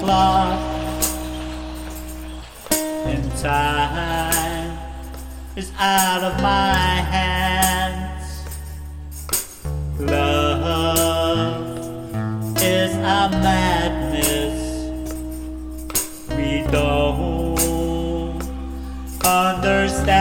clock. 0.00 0.60
And 3.06 3.32
time 3.38 4.78
is 5.56 5.72
out 5.78 6.22
of 6.22 6.42
my 6.42 6.74
hands. 7.14 8.44
Love 9.98 10.98
is 12.62 12.94
a 12.94 13.30
madness. 13.46 14.58
We 16.36 16.62
don't 16.70 18.42
understand. 19.24 20.18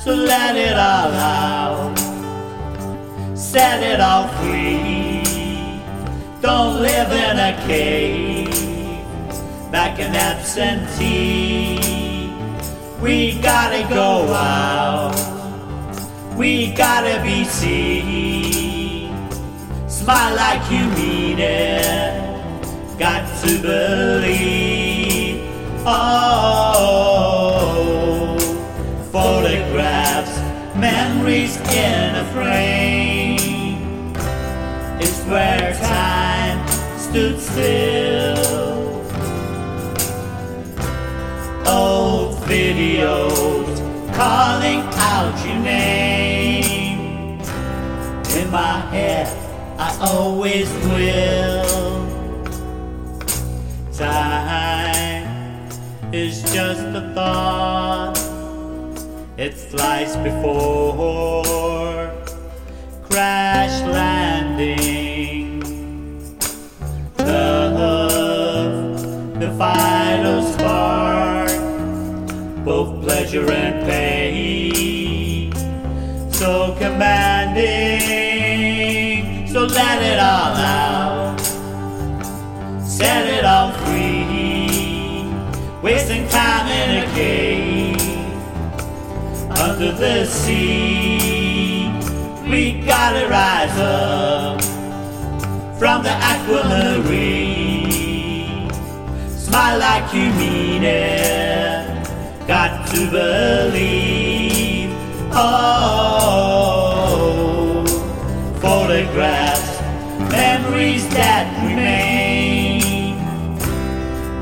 So 0.00 0.14
let 0.14 0.56
it 0.56 0.76
all 0.76 1.12
out. 1.12 1.98
Set 3.36 3.82
it 3.82 4.00
all 4.00 4.28
free. 4.28 4.67
Don't 6.48 6.80
live 6.80 7.12
in 7.12 7.36
a 7.38 7.52
cave 7.66 8.48
like 9.70 9.98
an 10.00 10.14
absentee. 10.16 11.78
We 13.02 13.38
gotta 13.42 13.86
go 13.92 14.32
out. 14.32 15.14
We 16.38 16.72
gotta 16.72 17.22
be 17.22 17.44
seen. 17.44 19.12
Smile 19.90 20.36
like 20.36 20.70
you 20.70 20.86
mean 20.96 21.38
it. 21.38 22.98
Got 22.98 23.28
to 23.42 23.60
believe. 23.60 25.42
Oh, 25.84 27.18
photographs, 29.12 30.34
memories 30.78 31.58
in 31.58 32.14
a 32.14 32.24
frame. 32.32 33.38
It's 34.98 35.22
where 35.26 35.67
stood 37.08 37.40
still. 37.40 38.36
Old 41.66 42.36
videos 42.44 43.76
calling 44.14 44.82
out 45.10 45.34
your 45.46 45.58
name. 45.58 47.40
In 48.36 48.50
my 48.50 48.80
head, 48.92 49.26
I 49.78 49.96
always 50.02 50.68
will. 50.92 52.06
Time 53.92 55.68
is 56.12 56.42
just 56.52 56.82
a 56.82 57.12
thought. 57.14 58.18
It 59.38 59.54
flies 59.54 60.14
before 60.16 62.12
crash 63.08 63.80
landing. 63.82 64.17
Vital 69.58 70.42
spark, 70.52 71.50
both 72.64 73.02
pleasure 73.02 73.50
and 73.50 73.84
pain. 73.88 75.52
So 76.32 76.76
commanding, 76.78 77.58
so 79.48 79.64
let 79.64 80.00
it 80.00 80.20
all 80.20 80.54
out. 80.54 81.40
Set 82.80 83.26
it 83.26 83.44
all 83.44 83.72
free, 83.82 85.26
wasting 85.82 86.28
time 86.28 86.68
in 86.68 87.02
a 87.02 87.06
cave 87.14 87.98
under 89.58 89.90
the 89.90 90.24
sea. 90.24 91.90
We 92.48 92.80
gotta 92.86 93.26
rise 93.28 93.76
up 93.76 94.62
from 95.80 96.04
the 96.04 96.10
aquamarine. 96.10 97.47
Smile 99.48 99.78
like 99.78 100.12
you 100.12 100.30
mean 100.34 100.82
it. 100.84 102.06
Got 102.46 102.86
to 102.90 103.10
believe. 103.10 104.90
Oh, 105.32 106.66
photographs, 108.60 109.80
memories 110.30 111.08
that 111.14 111.46
remain. 111.64 113.16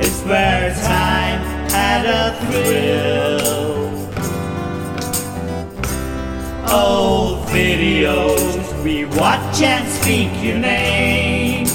It's 0.01 0.23
where 0.25 0.75
time 0.75 1.41
had 1.71 2.05
a 2.05 2.35
thrill. 2.41 3.87
Old 6.69 7.47
videos, 7.47 8.83
we 8.83 9.05
watch 9.05 9.63
and 9.63 9.89
speak 9.89 10.33
your 10.43 10.59
name. 10.59 11.69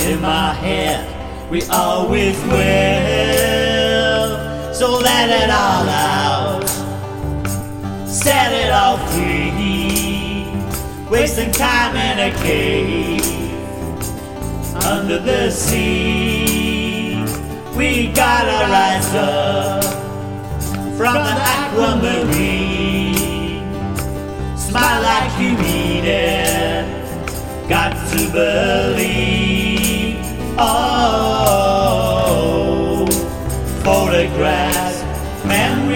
In 0.00 0.20
my 0.22 0.54
head, 0.54 1.15
we 1.50 1.62
always 1.70 2.36
will. 2.44 2.64
So 4.74 4.98
let 4.98 5.30
it 5.30 5.50
all 5.50 5.88
out, 5.88 6.68
set 8.08 8.52
it 8.52 8.72
all 8.72 8.98
free. 9.08 9.56
Wasting 11.10 11.52
time 11.52 11.96
in 11.96 12.18
a 12.18 12.32
cave 12.38 13.22
under 14.84 15.18
the 15.18 15.50
sea. 15.50 17.24
We 17.76 18.08
gotta 18.08 18.66
rise 18.72 19.14
up 19.14 19.84
from 20.96 21.14
the 21.14 21.36
aquamarine. 21.54 23.16
Smile 24.56 25.02
like 25.02 25.38
you 25.40 25.56
mean 25.56 26.04
it. 26.04 26.86
Got 27.68 27.92
to 28.10 28.30
believe. 28.32 28.75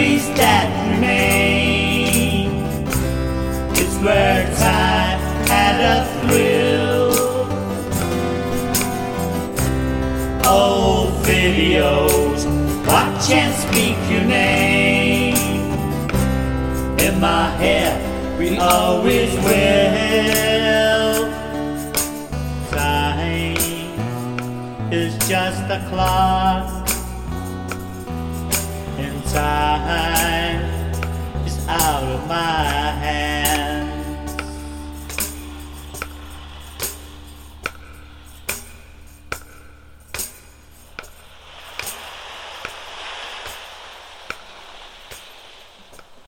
Memories 0.00 0.28
that 0.36 0.66
remain. 0.94 2.50
It's 3.72 3.96
where 3.98 4.46
time 4.56 5.20
had 5.46 5.76
a 5.92 5.96
thrill. 6.20 7.10
Old 10.46 11.12
videos, 11.24 12.46
watch 12.86 13.30
and 13.30 13.54
speak 13.54 13.96
your 14.10 14.24
name. 14.24 15.36
In 16.98 17.20
my 17.20 17.50
head, 17.56 18.38
we 18.38 18.56
always 18.58 19.32
will. 19.44 21.30
Time 22.70 23.56
is 24.90 25.14
just 25.28 25.62
a 25.70 25.84
clock, 25.90 26.79
time 29.32 30.60
is 31.46 31.66
out 31.68 32.02
of 32.02 32.26
hands. 32.28 32.79